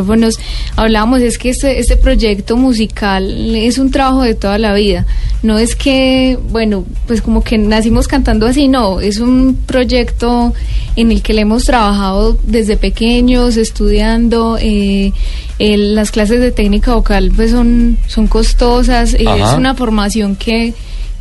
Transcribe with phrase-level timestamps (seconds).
[0.00, 0.38] micrófonos,
[0.76, 5.06] hablábamos, es que este, este proyecto musical es un trabajo de toda la vida.
[5.42, 10.52] No es que, bueno, pues como que nacimos cantando así, no, es un proyecto
[10.96, 14.58] en el que le hemos trabajado desde pequeños, estudiando.
[14.60, 15.12] Eh,
[15.58, 20.72] el- las clases de técnica vocal pues son, son costosas, eh, es una formación que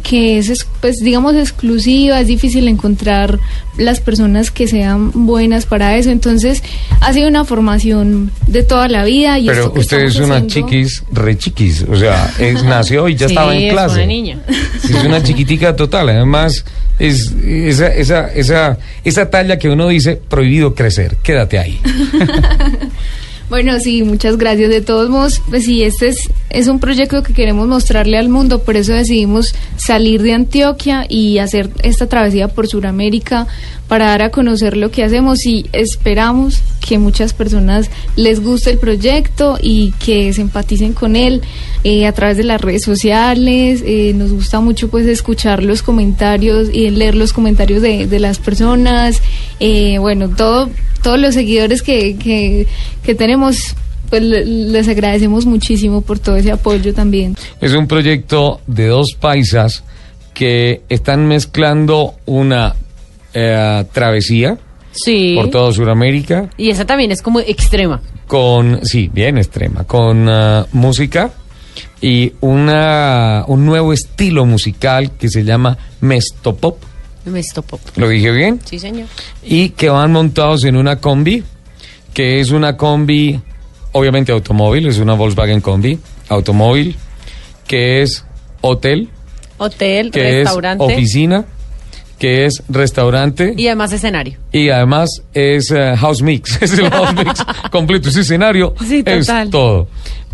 [0.04, 3.40] que es, es, pues digamos exclusiva, es difícil encontrar
[3.78, 6.64] las personas que sean buenas para eso, entonces
[7.02, 10.38] ha sido una formación de toda la vida y Pero esto que usted es una
[10.38, 13.96] haciendo- chiquis, re chiquis, o sea, es, nació y ya Sí, estaba en es clase.
[13.96, 14.40] una niña.
[14.82, 16.66] Sí, Es una chiquitica total, además
[16.98, 21.80] es esa, esa, esa, esa talla que uno dice prohibido crecer, quédate ahí.
[23.50, 24.70] Bueno, sí, muchas gracias.
[24.70, 28.64] De todos modos, pues sí, este es, es un proyecto que queremos mostrarle al mundo,
[28.64, 33.48] por eso decidimos salir de Antioquia y hacer esta travesía por Sudamérica
[33.88, 38.78] para dar a conocer lo que hacemos y esperamos que muchas personas les guste el
[38.78, 41.42] proyecto y que se empaticen con él
[41.84, 43.84] eh, a través de las redes sociales.
[43.86, 48.38] Eh, nos gusta mucho pues escuchar los comentarios y leer los comentarios de, de las
[48.38, 49.22] personas.
[49.60, 50.70] Eh, bueno, todo
[51.02, 52.68] todos los seguidores que, que,
[53.04, 53.76] que tenemos,
[54.10, 57.36] pues le- les agradecemos muchísimo por todo ese apoyo también.
[57.62, 59.84] Es un proyecto de dos paisas
[60.34, 62.76] que están mezclando una
[63.34, 64.58] eh, travesía
[64.92, 65.34] Sí.
[65.36, 68.02] por toda Sudamérica Y esa también es como extrema.
[68.28, 71.32] con, sí, bien extrema, con ah, música
[72.02, 76.78] y una, un nuevo estilo musical que se llama Mestopop.
[77.26, 77.80] Me estopó.
[77.98, 78.60] ¿Lo dije bien?
[78.66, 79.08] Sí, señor.
[79.44, 81.44] y que van montados en una combi,
[82.14, 83.40] que es una combi,
[83.92, 86.96] obviamente automóvil, es una Volkswagen combi, automóvil,
[87.68, 88.26] que es
[88.62, 89.10] hotel,
[89.58, 90.86] Hotel, que restaurante.
[90.86, 91.46] es oficina,
[92.18, 94.38] que es restaurante Y además escenario.
[94.52, 99.30] y además es eh, house mix, es el house mix completo, ese escenario Sí, es
[99.50, 99.88] todo.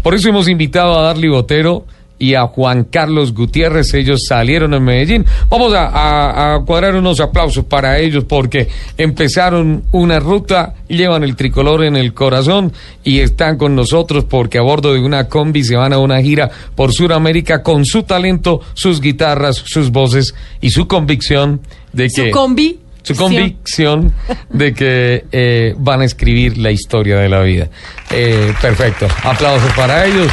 [0.03, 1.85] Por eso hemos invitado a Darly Botero
[2.17, 5.25] y a Juan Carlos Gutiérrez, ellos salieron en Medellín.
[5.49, 11.35] Vamos a, a- a cuadrar unos aplausos para ellos porque empezaron una ruta, llevan el
[11.35, 12.71] tricolor en el corazón
[13.03, 16.49] y están con nosotros porque a bordo de una combi se van a una gira
[16.75, 21.61] por Sudamérica con su talento, sus guitarras, sus voces y su convicción
[21.91, 22.79] de Su que combi.
[23.03, 24.13] su convicción
[24.49, 27.67] de que eh, van a escribir la historia de la vida.
[28.11, 29.07] Eh, perfecto.
[29.23, 30.27] Aplausos para ellos.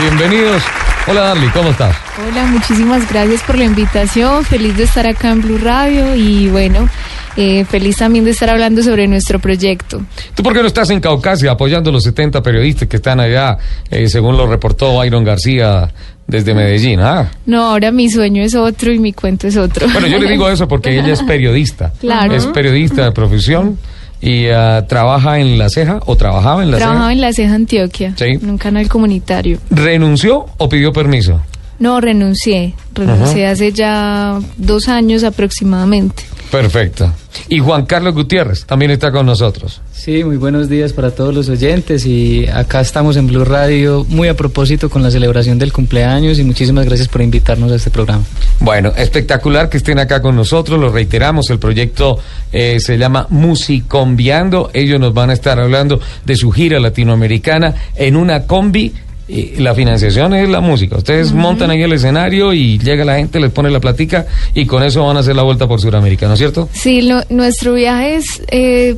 [0.00, 0.62] Bienvenidos.
[1.08, 1.96] Hola Darly, ¿cómo estás?
[2.16, 4.44] Hola, muchísimas gracias por la invitación.
[4.44, 6.88] Feliz de estar acá en Blue Radio y bueno,
[7.36, 10.00] eh, feliz también de estar hablando sobre nuestro proyecto.
[10.36, 13.58] ¿Tú por qué no estás en Caucasia apoyando a los 70 periodistas que están allá,
[13.90, 15.92] eh, según lo reportó Byron García
[16.28, 17.00] desde Medellín?
[17.00, 17.28] Ah.
[17.46, 19.88] No, ahora mi sueño es otro y mi cuento es otro.
[19.92, 21.92] Bueno, yo le digo eso porque ella es periodista.
[21.98, 22.32] Claro.
[22.32, 23.76] Es periodista de profesión
[24.22, 27.12] y ah, trabaja en La Ceja o trabajaba en La Trabajaba Ceja.
[27.12, 28.24] en La Ceja, Antioquia, Sí.
[28.40, 29.58] en un canal comunitario.
[29.70, 31.40] ¿Renunció o pidió permiso?
[31.78, 32.74] No, renuncié.
[32.94, 36.22] Renuncié hace ya dos años aproximadamente.
[36.52, 37.10] Perfecto.
[37.48, 39.80] Y Juan Carlos Gutiérrez también está con nosotros.
[39.90, 44.28] Sí, muy buenos días para todos los oyentes y acá estamos en Blue Radio muy
[44.28, 48.22] a propósito con la celebración del cumpleaños y muchísimas gracias por invitarnos a este programa.
[48.60, 52.18] Bueno, espectacular que estén acá con nosotros, lo reiteramos, el proyecto
[52.52, 58.14] eh, se llama Musicombiando, ellos nos van a estar hablando de su gira latinoamericana en
[58.14, 58.92] una combi.
[59.32, 60.96] Y la financiación es la música.
[60.98, 64.82] Ustedes montan ahí el escenario y llega la gente, les pone la platica y con
[64.82, 66.68] eso van a hacer la vuelta por Sudamérica, ¿no es cierto?
[66.72, 68.96] Sí, lo- nuestro viaje es eh,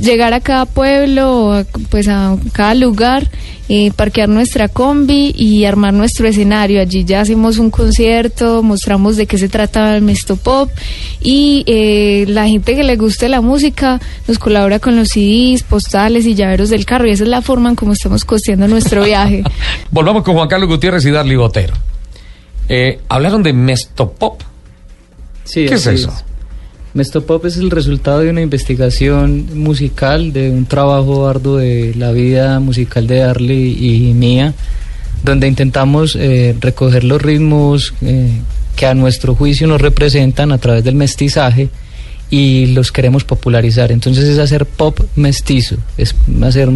[0.00, 3.28] llegar a cada pueblo, a- pues a cada lugar,
[3.70, 6.80] eh, parquear nuestra combi y armar nuestro escenario.
[6.80, 10.70] Allí ya hacemos un concierto, mostramos de qué se trata el Mestopop
[11.22, 16.24] y eh, la gente que le guste la música nos colabora con los CDs, postales
[16.26, 19.42] y llaveros del carro y esa es la forma en cómo estamos costeando nuestro viaje.
[19.90, 21.74] Volvamos con Juan Carlos Gutiérrez y Darly Botero.
[22.70, 24.40] Eh, hablaron de Mestopop.
[25.44, 26.12] Sí, ¿Qué es eso?
[26.94, 32.60] Mestopop es el resultado de una investigación musical, de un trabajo arduo de la vida
[32.60, 34.54] musical de Darly y mía,
[35.22, 38.30] donde intentamos eh, recoger los ritmos eh,
[38.74, 41.68] que a nuestro juicio nos representan a través del mestizaje
[42.30, 43.92] y los queremos popularizar.
[43.92, 46.70] Entonces es hacer pop mestizo, es hacer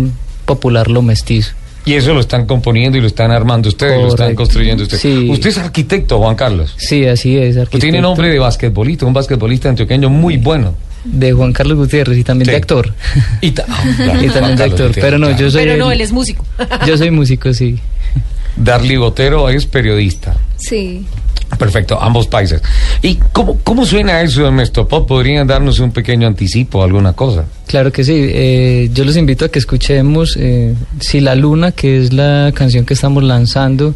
[0.44, 1.52] popular lo mestizo.
[1.84, 4.36] Y eso lo están componiendo y lo están armando ustedes, lo están Correcto.
[4.36, 5.00] construyendo ustedes.
[5.02, 5.28] Sí.
[5.30, 6.74] Usted es arquitecto, Juan Carlos.
[6.78, 7.56] Sí, así es.
[7.56, 10.74] Usted tiene arquitecto nombre de basquetbolista, un basquetbolista antioqueño muy bueno.
[11.04, 12.50] de Juan Carlos Gutiérrez y también Sí.
[12.52, 12.94] de actor.
[13.40, 14.92] Y, ta- ah, claro, y también de actor.
[14.94, 15.64] Pero no, yo soy.
[15.64, 16.44] Pero no, él es músico.
[16.86, 17.80] Yo soy músico, sí.
[18.54, 20.36] Darly Botero es periodista.
[20.58, 21.04] Sí.
[21.58, 22.60] Perfecto, ambos países.
[23.02, 25.06] ¿Y cómo, cómo suena eso de Mestopop?
[25.06, 27.44] ¿Podrían darnos un pequeño anticipo, alguna cosa?
[27.66, 28.14] Claro que sí.
[28.16, 32.84] eh, yo los invito a que escuchemos eh, Si la Luna, que es la canción
[32.84, 33.94] que estamos lanzando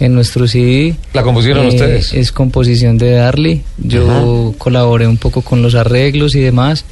[0.00, 0.96] en nuestro CD.
[1.12, 2.12] ¿La compusieron Eh, ustedes?
[2.14, 3.62] Es composición de Darly.
[3.78, 6.84] Yo colaboré un poco con los arreglos y demás.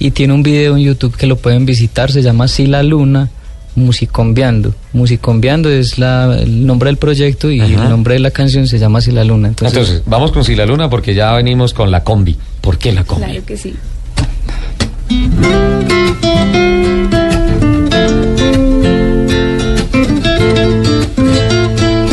[0.00, 2.10] Y tiene un video en YouTube que lo pueden visitar.
[2.10, 3.28] Se llama Si la Luna,
[3.78, 4.74] Musicombiando.
[4.92, 7.84] Musicombiando es la, el nombre del proyecto y Ajá.
[7.84, 9.48] el nombre de la canción se llama Si la Luna.
[9.48, 12.36] Entonces, Entonces, vamos con Si la Luna porque ya venimos con la combi.
[12.60, 13.24] ¿Por qué la combi?
[13.24, 13.74] Claro que sí.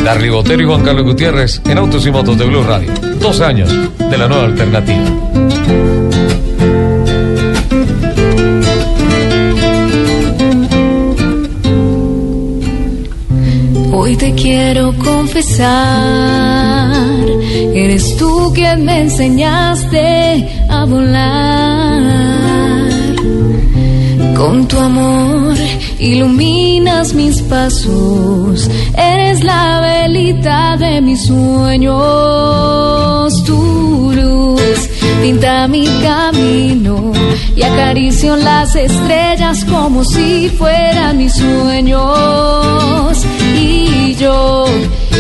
[0.03, 2.91] Darly Botero y Juan Carlos Gutiérrez en Autos y Motos de Blue Radio.
[3.19, 5.03] Dos años de la nueva alternativa.
[14.05, 15.65] Hoy te quiero confesar,
[17.73, 22.03] eres tú quien me enseñaste a volar.
[24.37, 25.55] Con tu amor
[25.97, 31.95] iluminas mis pasos, eres la velita de mis sueños,
[33.43, 34.89] tu luz
[35.23, 37.11] pinta mi camino
[37.55, 43.25] y acaricio las estrellas como si fueran mis sueños.
[44.19, 44.65] Yo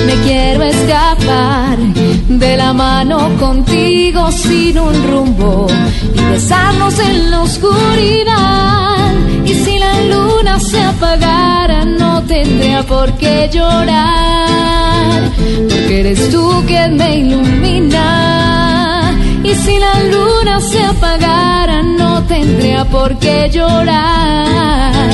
[0.05, 5.67] me quiero escapar de la mano contigo sin un rumbo
[6.13, 9.13] y besarnos en la oscuridad.
[9.43, 15.29] Y si la luna se apagara, no tendría por qué llorar,
[15.69, 19.13] porque eres tú quien me ilumina.
[19.43, 25.09] Y si la luna se apagara, no tendría por qué llorar,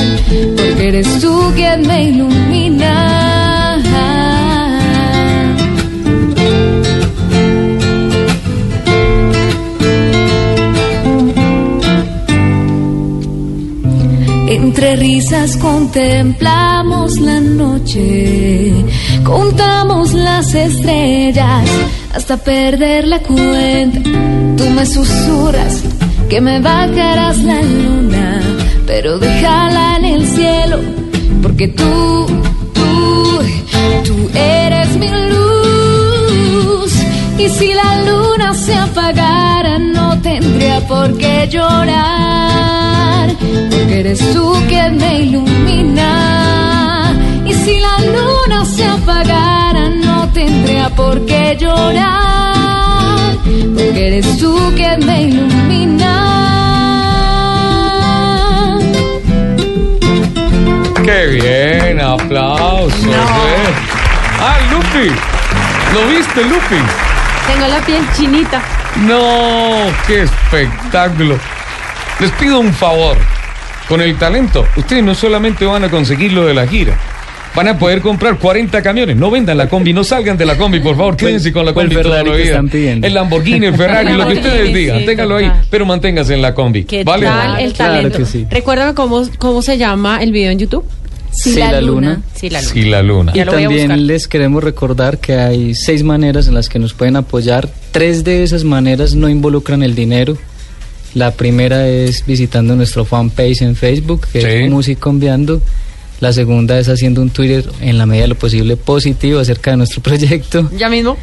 [0.56, 3.51] porque eres tú quien me ilumina.
[14.82, 18.74] Risas contemplamos la noche,
[19.22, 21.68] contamos las estrellas
[22.12, 24.00] hasta perder la cuenta.
[24.56, 25.84] Tú me susurras
[26.28, 28.42] que me bajarás la luna,
[28.84, 30.80] pero déjala en el cielo,
[31.42, 32.26] porque tú,
[32.74, 33.38] tú,
[34.04, 36.92] tú eres mi luz.
[37.38, 38.02] Y si la
[38.42, 43.30] luna se apagara, no tendría por qué llorar,
[43.70, 46.10] porque eres tú quien me ilumina.
[47.44, 55.06] Y si la luna se apagara, no tendría por qué llorar, porque eres tú quien
[55.06, 56.18] me ilumina.
[61.04, 62.00] ¡Qué bien!
[62.00, 63.04] ¡Aplausos!
[63.04, 63.72] eh.
[64.40, 65.08] ¡Ah, Lupi!
[65.94, 67.11] ¿Lo viste, Lupi?
[67.46, 68.62] Tengo la piel chinita.
[69.06, 69.86] ¡No!
[70.06, 71.38] ¡Qué espectáculo!
[72.20, 73.16] Les pido un favor.
[73.88, 76.94] Con el talento, ustedes no solamente van a conseguir lo de la gira,
[77.54, 79.16] van a poder comprar 40 camiones.
[79.16, 81.88] No vendan la combi, no salgan de la combi, por favor, quédense con la ¿Cuál
[81.88, 83.06] combi toda Ferrari la vida.
[83.06, 86.54] El Lamborghini, el Ferrari, lo que ustedes digan, sí, ténganlo ahí, pero manténganse en la
[86.54, 86.84] combi.
[86.84, 87.26] ¿Qué ¿Vale?
[87.26, 88.18] tal el Claro talento?
[88.18, 88.46] que sí.
[88.50, 90.84] Recuérdame cómo, cómo se llama el video en YouTube.
[91.32, 92.22] Sí, la, luna.
[92.34, 92.72] Sí, la luna.
[92.72, 93.32] Sí, la luna.
[93.34, 97.68] Y también les queremos recordar que hay seis maneras en las que nos pueden apoyar.
[97.90, 100.36] Tres de esas maneras no involucran el dinero.
[101.14, 104.46] La primera es visitando nuestro fanpage en Facebook, que Sí.
[104.46, 105.60] es Musicombiando.
[106.20, 109.78] La segunda es haciendo un Twitter en la medida de lo posible positivo acerca de
[109.78, 110.70] nuestro proyecto.
[110.78, 111.16] Ya mismo.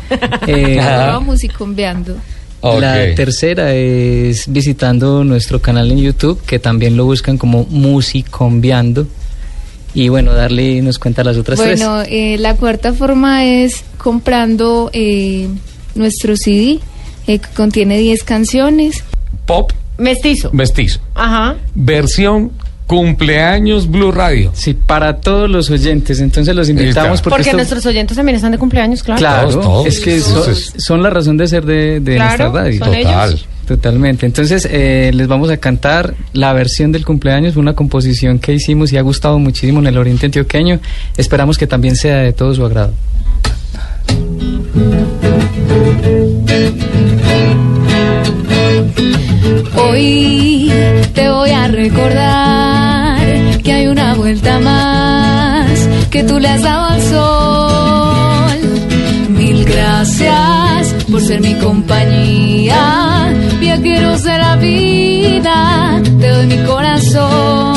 [0.45, 0.75] Eh.
[2.61, 9.07] La tercera es visitando nuestro canal en YouTube, que también lo buscan como Musicombiando.
[9.93, 11.79] Y bueno, darle nos cuenta las otras tres.
[11.79, 15.47] Bueno, eh, la cuarta forma es comprando eh,
[15.95, 16.79] nuestro CD,
[17.27, 19.03] eh, que contiene 10 canciones.
[19.45, 20.51] Pop Mestizo.
[20.53, 20.99] mestizo.
[21.15, 21.55] Ajá.
[21.75, 22.51] Versión
[22.87, 24.51] cumpleaños Blue Radio.
[24.53, 26.19] Sí, para todos los oyentes.
[26.21, 29.19] Entonces los invitamos porque, Porque esto- nuestros oyentes también están de cumpleaños, claro.
[29.19, 29.85] Claro, Todos, todos.
[29.87, 32.79] es que son, son la razón de ser de, de Claro, nuestra radio.
[32.79, 33.29] son Total.
[33.29, 33.45] ellos.
[33.69, 34.25] Totalmente.
[34.25, 38.97] Entonces eh, les vamos a cantar la versión del cumpleaños, una composición que hicimos y
[38.97, 40.79] ha gustado muchísimo en el Oriente Antioqueño.
[41.15, 42.93] Esperamos que también sea de todo su agrado.
[49.75, 50.71] Hoy
[51.13, 57.01] te voy a recordar que hay una vuelta más que tú le has dado al
[57.03, 57.68] sol.
[60.01, 67.75] Gracias por ser mi compañía, viajeros de la vida, te doy mi corazón.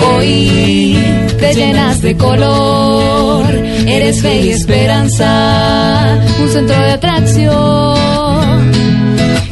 [0.00, 0.96] Hoy
[1.40, 3.52] te llenas de color,
[3.84, 8.70] eres fe y esperanza, un centro de atracción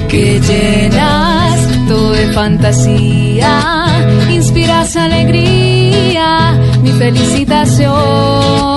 [0.09, 3.87] que llenas todo de fantasía,
[4.31, 8.71] inspiras alegría, mi felicitación.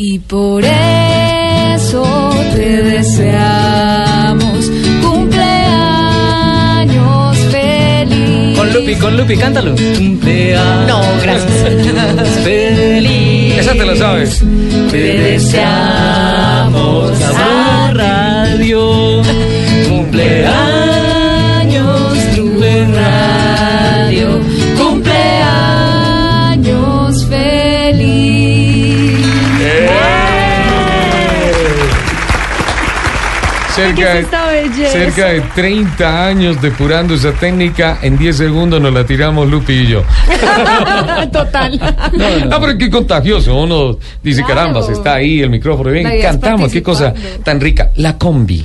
[0.00, 4.70] Y por eso te deseamos
[5.02, 5.36] cumpleaños
[7.50, 8.56] feliz.
[8.56, 9.74] Con Lupi, con Lupi, cántalo.
[9.96, 10.86] Cumpleaños.
[10.86, 11.52] No, gracias.
[12.44, 13.58] Feliz.
[13.58, 14.40] Esa te la sabes.
[14.92, 16.07] Te deseamos
[33.78, 39.04] Cerca ¿Qué es cerca de 30 años depurando esa técnica, en 10 segundos nos la
[39.06, 40.02] tiramos Lupi y yo.
[41.32, 41.78] Total.
[41.80, 43.54] Ah, pero qué contagioso.
[43.56, 44.72] Uno dice, Claro.
[44.72, 45.90] caramba, está ahí el micrófono.
[45.90, 47.90] Bien, cantamos, qué cosa tan rica.
[47.96, 48.64] La combi.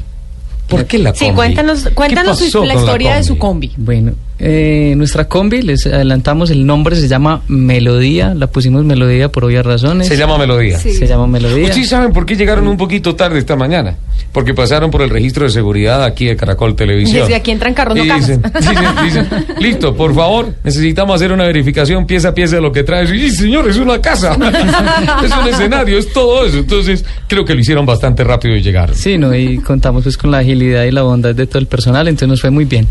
[0.67, 1.25] ¿Por qué la combi?
[1.27, 3.71] Sí, cuéntanos, ¿Qué cuéntanos su- la historia de su combi.
[3.77, 9.45] Bueno, eh, nuestra combi, les adelantamos el nombre, se llama Melodía, la pusimos Melodía por
[9.45, 10.07] obvias razones.
[10.07, 10.79] Se llama Melodía.
[10.79, 10.93] Sí.
[10.93, 11.65] Se llama Melodía.
[11.65, 13.95] ¿Ustedes saben por qué llegaron un poquito tarde esta mañana?
[14.33, 17.21] Porque pasaron por el registro de seguridad aquí de Caracol Televisión.
[17.21, 19.27] Desde aquí entran carros, no dicen, dicen, dicen,
[19.59, 23.11] listo, por favor, necesitamos hacer una verificación pieza a pieza de lo que traes.
[23.11, 24.33] Y señor, es una casa,
[25.23, 26.57] es un escenario, es todo eso.
[26.57, 28.95] Entonces, creo que lo hicieron bastante rápido y llegaron.
[28.95, 32.07] Sí, no, y contamos pues con la agilidad y la bondad de todo el personal,
[32.07, 32.87] entonces nos fue muy bien.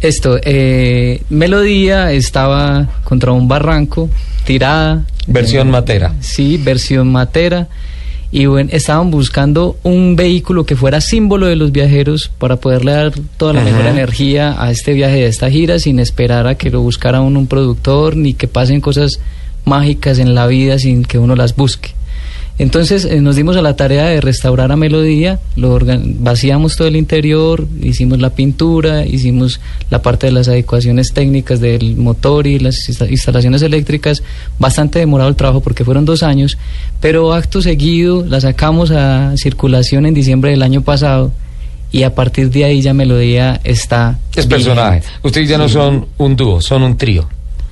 [0.00, 4.08] Esto, eh, Melodía estaba contra un barranco,
[4.44, 5.04] tirada.
[5.28, 6.14] Versión Eh, matera.
[6.20, 7.68] Sí, versión matera.
[8.32, 13.12] Y bueno, estaban buscando un vehículo que fuera símbolo de los viajeros para poderle dar
[13.36, 16.80] toda la mejor energía a este viaje de esta gira sin esperar a que lo
[16.80, 19.18] buscara uno un productor ni que pasen cosas
[19.64, 21.94] mágicas en la vida sin que uno las busque.
[22.60, 26.88] Entonces eh, nos dimos a la tarea de restaurar a Melodía, lo organ- vaciamos todo
[26.88, 32.58] el interior, hicimos la pintura, hicimos la parte de las adecuaciones técnicas del motor y
[32.58, 34.22] las insta- instalaciones eléctricas.
[34.58, 36.58] Bastante demorado el trabajo porque fueron dos años,
[37.00, 41.32] pero acto seguido la sacamos a circulación en diciembre del año pasado
[41.90, 44.18] y a partir de ahí ya Melodía está...
[44.36, 44.48] Es vigente.
[44.66, 45.02] personaje.
[45.22, 47.26] Ustedes ya no son un dúo, son un trío.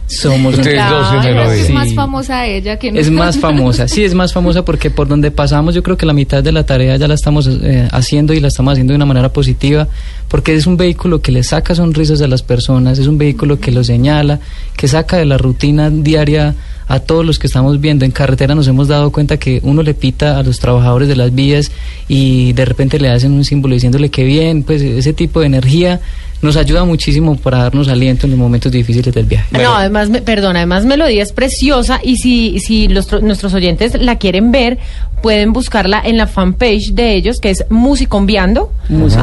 [0.09, 1.73] Somos un- Ustedes dos Claro, es Sí.
[1.73, 5.75] más famosa ella que Es más famosa, sí, es más famosa porque por donde pasamos
[5.75, 8.49] yo creo que la mitad de la tarea ya la estamos eh, haciendo y la
[8.49, 9.87] estamos haciendo de una manera positiva
[10.29, 13.71] porque es un vehículo que le saca sonrisas a las personas, es un vehículo que
[13.71, 14.41] lo señala,
[14.77, 16.55] que saca de la rutina diaria
[16.91, 18.07] a todos los que estamos viendo.
[18.07, 21.35] En carretera nos hemos dado cuenta que uno le pita a los trabajadores de las
[21.35, 21.71] vías
[22.09, 26.01] y de repente le hacen un símbolo diciéndole que bien, pues ese tipo de energía
[26.43, 29.47] nos ayuda muchísimo para darnos aliento en los momentos difíciles del viaje.
[29.51, 29.71] Bueno.
[29.71, 34.01] No, además, me- perdón, además Melodía es preciosa y si, si los tro- nuestros oyentes
[34.01, 34.79] la quieren ver,
[35.23, 38.73] pueden buscarla en la fanpage de ellos, que es Musicombiando.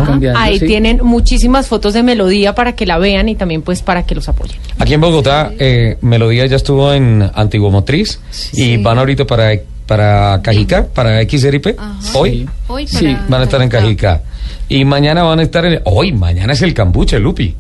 [0.05, 0.65] Cambiando, Ahí sí.
[0.67, 4.27] tienen muchísimas fotos de Melodía para que la vean y también pues para que los
[4.27, 4.57] apoyen.
[4.77, 8.19] Aquí en Bogotá, eh, Melodía ya estuvo en Antiguo Motriz
[8.53, 9.51] y van ahorita para,
[9.87, 11.75] para Cajica, para XRP.
[11.77, 11.95] Ajá.
[12.13, 14.21] Hoy Hoy Sí, van a estar en Cajica.
[14.69, 15.81] Y mañana van a estar en...
[15.85, 17.55] Hoy, mañana es el cambuche, Lupi.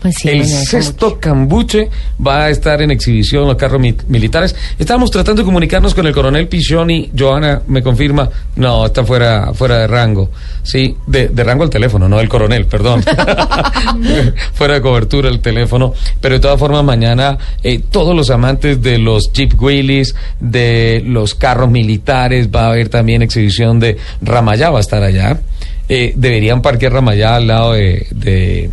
[0.00, 1.88] Pues sí, el sexto cambuche
[2.24, 4.54] va a estar en exhibición los carros mi- militares.
[4.78, 7.10] Estábamos tratando de comunicarnos con el coronel Pichoni.
[7.18, 10.30] Joana me confirma, no, está fuera, fuera de rango.
[10.62, 13.02] Sí, de, de rango el teléfono, no el coronel, perdón.
[14.52, 15.94] fuera de cobertura el teléfono.
[16.20, 21.34] Pero de todas formas, mañana eh, todos los amantes de los Jeep Willys, de los
[21.34, 25.40] carros militares, va a haber también exhibición de Ramayá, va a estar allá.
[25.88, 28.70] Eh, deberían parquear Ramayá al lado de- de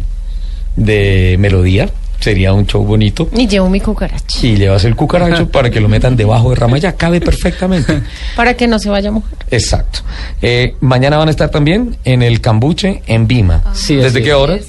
[0.75, 1.89] de melodía.
[2.19, 3.27] Sería un show bonito.
[3.35, 6.93] Y llevo mi cucaracha Y llevas el cucaracho para que lo metan debajo de Ramayá.
[6.95, 7.99] Cabe perfectamente.
[8.35, 9.33] para que no se vaya a mojar.
[9.49, 10.01] Exacto.
[10.41, 13.63] Eh, mañana van a estar también en el Cambuche, en Vima.
[13.73, 14.35] Sí, ¿Desde qué es.
[14.35, 14.59] hora?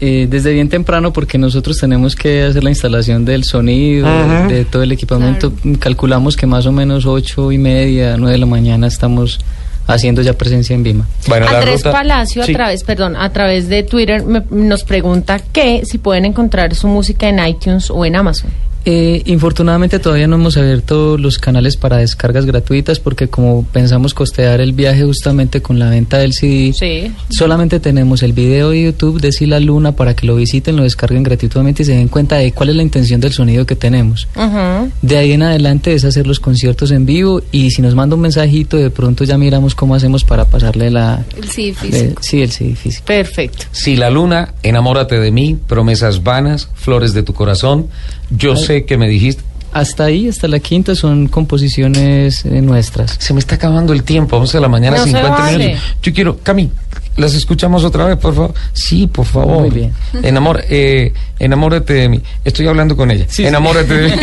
[0.00, 4.46] Eh, desde bien temprano porque nosotros tenemos que hacer la instalación del sonido, Ajá.
[4.46, 5.52] de todo el equipamiento.
[5.80, 9.40] Calculamos que más o menos ocho y media, nueve de la mañana estamos
[9.88, 11.08] haciendo ya presencia en Vima.
[11.26, 12.52] Bueno, Andrés ruta- Palacio Sí.
[12.52, 16.86] a través, perdón, a través de Twitter me- nos pregunta que si pueden encontrar su
[16.86, 18.50] música en iTunes o en Amazon.
[18.90, 24.62] Eh, infortunadamente todavía no hemos abierto los canales para descargas gratuitas porque como pensamos costear
[24.62, 27.12] el viaje justamente con la venta del CD, Sí.
[27.28, 31.22] solamente tenemos el video de YouTube de Sila Luna para que lo visiten, lo descarguen
[31.22, 34.26] gratuitamente y se den cuenta de cuál es la intención del sonido que tenemos.
[34.34, 34.90] Ujú.
[35.02, 38.22] De ahí en adelante es hacer los conciertos en vivo y si nos manda un
[38.22, 41.26] mensajito de pronto ya miramos cómo hacemos para pasarle la...
[41.36, 42.22] El sí eh, físico.
[42.22, 43.04] sí, el CD físico.
[43.04, 43.66] Perfecto.
[43.70, 47.88] Si la luna, enamórate de mí, promesas vanas, flores de tu corazón.
[48.30, 49.42] Yo sé que me dijiste.
[49.72, 53.16] Hasta ahí, hasta la quinta, son composiciones eh, nuestras.
[53.18, 55.58] Se me está acabando el tiempo, 11 de la mañana, No se 50 vale.
[55.58, 55.82] minutos.
[56.02, 56.70] Yo quiero, Cami,
[57.18, 58.54] las escuchamos otra vez, por favor.
[58.72, 59.60] Sí, por favor.
[59.60, 59.92] Muy bien.
[60.22, 62.22] Enamor, eh, enamórate de mí.
[62.44, 63.26] Estoy hablando con ella.
[63.28, 63.46] Sí, sí.
[63.46, 64.22] enamórate de mí.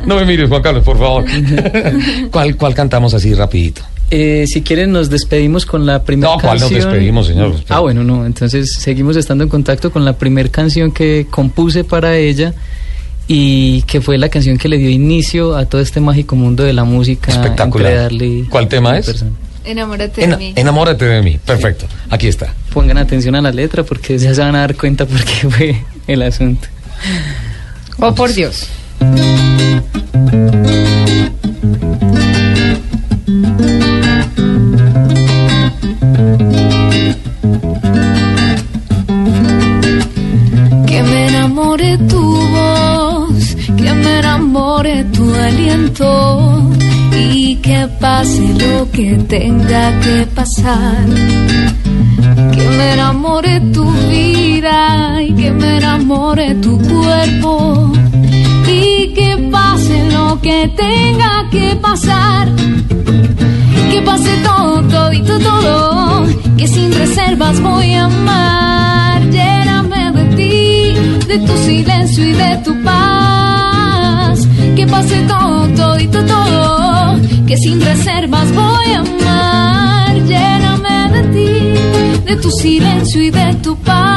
[0.06, 1.24] no me mires, Juan Carlos, por favor.
[2.32, 3.82] ¿Cuál, ¿Cuál cantamos así rapidito?
[4.10, 6.90] Eh, si quieren, nos despedimos con la primera No, ¿cuál nos canción.
[6.90, 7.54] despedimos, señor?
[7.68, 8.26] Ah, bueno, no.
[8.26, 12.54] Entonces seguimos estando en contacto con la primera canción que compuse para ella
[13.26, 16.72] y que fue la canción que le dio inicio a todo este mágico mundo de
[16.72, 17.32] la música.
[17.32, 17.86] Espectacular.
[17.92, 19.06] entre Darly ¿Cuál tema es?
[19.06, 19.30] persona.
[19.64, 20.52] Enamórate de mí.
[20.56, 21.38] enamórate de mí.
[21.44, 21.86] Perfecto.
[22.10, 22.52] Aquí está.
[22.72, 25.76] Pongan atención a la letra porque ya se van a dar cuenta por qué fue
[26.06, 26.68] el asunto.
[27.98, 28.68] Oh, por Dios.
[40.86, 42.33] Que me enamore voz,
[44.34, 46.72] me enamore tu aliento
[47.12, 51.06] y que pase lo que tenga que pasar.
[52.52, 57.92] Que me enamore tu vida y que me enamore tu cuerpo
[58.66, 62.48] y que pase lo que tenga que pasar.
[63.90, 66.26] Que pase todo, todito, todo,
[66.56, 69.22] que sin reservas voy a amar.
[69.30, 73.43] Lléname de ti, de tu silencio y de tu paz.
[74.76, 80.14] Que pase todo, todito, todo, que sin reservas voy a amar.
[80.26, 84.13] Lléname de ti, de tu silencio y de tu paz.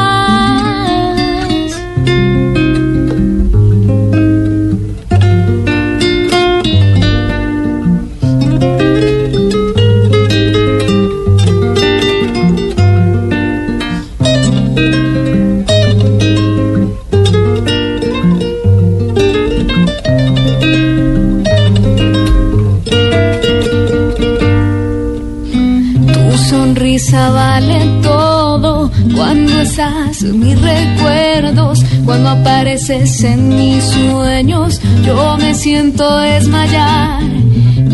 [32.18, 37.22] Cuando apareces en mis sueños, yo me siento desmayar.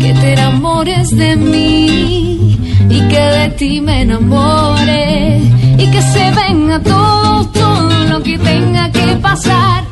[0.00, 2.58] Que te enamores de mí
[2.88, 5.40] y que de ti me enamore
[5.78, 9.84] y que se venga todo, todo lo que tenga que pasar.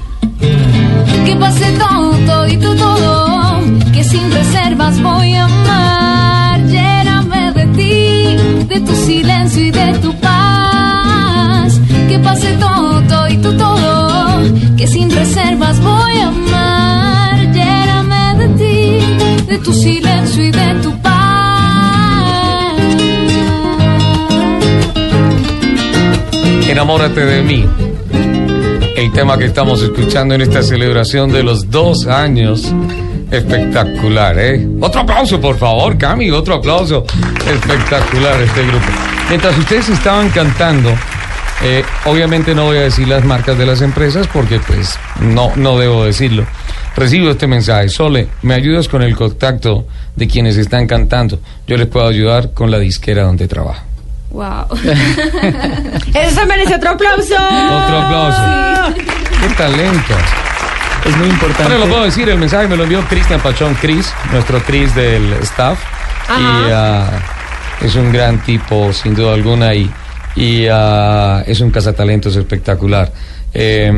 [1.26, 3.60] Que pase todo, todito, todo,
[3.92, 6.60] que sin reservas voy a amar.
[6.66, 10.12] Lléname de ti, de tu silencio y de tu
[19.62, 21.12] tu silencio y de tu paz.
[26.68, 27.66] Enamórate de mí.
[28.96, 32.72] El tema que estamos escuchando en esta celebración de los dos años.
[33.30, 34.68] Espectacular, ¿eh?
[34.80, 37.04] Otro aplauso, por favor, Cami, otro aplauso.
[37.46, 38.86] Espectacular este grupo.
[39.28, 40.90] Mientras ustedes estaban cantando,
[41.62, 45.78] eh, obviamente no voy a decir las marcas de las empresas porque pues no, no
[45.78, 46.44] debo decirlo.
[46.96, 47.88] Recibo este mensaje.
[47.88, 51.38] Sole, ¿me ayudas con el contacto de quienes están cantando?
[51.66, 53.82] Yo les puedo ayudar con la disquera donde trabajo.
[54.30, 54.66] Wow.
[56.14, 57.34] Eso se merece otro aplauso.
[57.34, 59.02] Otro aplauso.
[59.40, 60.14] ¡Qué talento!
[61.04, 61.64] Es muy importante.
[61.64, 65.32] Ahora lo puedo decir, el mensaje me lo envió Cristian Pachón, Cris, nuestro Cris del
[65.42, 65.78] staff.
[66.28, 67.10] Y ah,
[67.80, 69.90] es un gran tipo, sin duda alguna, y,
[70.36, 73.12] y ah, es un cazatalentos espectacular.
[73.52, 73.92] Eh,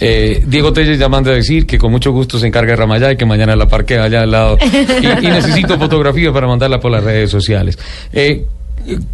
[0.00, 3.12] eh, Diego Telles ya manda a decir que con mucho gusto se encarga de Ramayá
[3.12, 4.58] y que mañana la parquea allá al lado.
[4.62, 7.78] Y, y necesito fotografías para mandarla por las redes sociales.
[8.12, 8.44] Eh,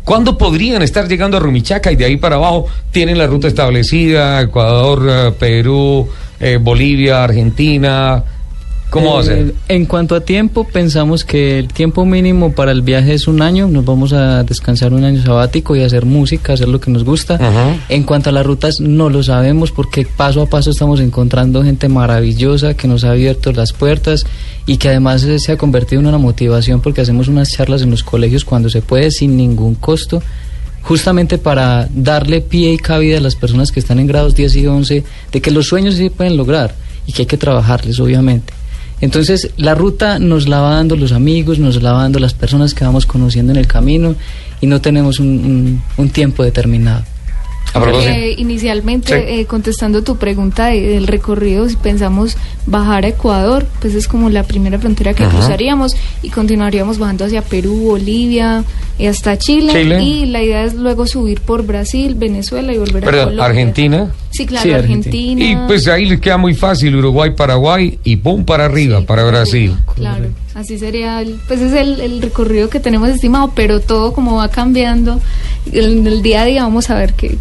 [0.05, 4.43] ¿Cuándo podrían estar llegando a Rumichaca y de ahí para abajo tienen la ruta establecida?
[4.43, 8.23] Ecuador, eh, Perú, eh, Bolivia, Argentina.
[8.93, 9.55] ¿Cómo va a Eh, ser?
[9.69, 13.67] En cuanto a tiempo, pensamos que el tiempo mínimo para el viaje es un año.
[13.67, 17.39] Nos vamos a descansar un año sabático y hacer música, hacer lo que nos gusta.
[17.89, 21.89] En cuanto a las rutas, no lo sabemos porque paso a paso estamos encontrando gente
[21.89, 24.25] maravillosa que nos ha abierto las puertas
[24.67, 27.91] y que además eh, se ha convertido en una motivación porque hacemos unas charlas en
[27.91, 30.23] los colegios cuando se puede sin ningún costo
[30.83, 34.67] justamente para darle pie y cabida a las personas que están en grados 10 y
[34.67, 36.75] 11 de que los sueños sí se pueden lograr
[37.07, 38.53] y que hay que trabajarles, obviamente.
[39.03, 42.85] Entonces, la ruta nos la va dando los amigos, nos la dando las personas que
[42.85, 44.15] vamos conociendo en el camino
[44.63, 47.03] y no tenemos un, un- un tiempo determinado.
[47.75, 47.81] A.
[48.07, 49.41] Eh, inicialmente, Sí.
[49.41, 54.29] eh, contestando tu pregunta de- del recorrido, si pensamos bajar a Ecuador, pues es como
[54.31, 55.33] la primera frontera que Ajá.
[55.39, 58.65] cruzaríamos y continuaríamos bajando hacia Perú, Bolivia,
[58.99, 60.03] y hasta Chile, Chile.
[60.03, 63.45] Y la idea es luego subir por Brasil, Venezuela y volver a Perdón, Colombia.
[63.47, 64.13] Argentina.
[64.31, 65.33] Sí, claro, Sí, Argentina.
[65.33, 65.65] Argentina.
[65.65, 69.25] Y pues ahí les queda muy fácil, Uruguay, Paraguay y pum para arriba, Sí, para
[69.25, 69.75] Brasil.
[69.97, 74.37] Claro, así sería, el, pues es el, el recorrido que tenemos estimado, pero todo como
[74.37, 75.21] va cambiando,
[75.73, 77.37] en el día a día vamos a ver qué,